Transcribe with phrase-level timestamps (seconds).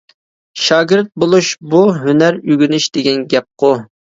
[0.61, 3.75] شاگىرت بولۇش— بۇ ھۈنەر ئۆگىنىش دېگەن گەپقۇ.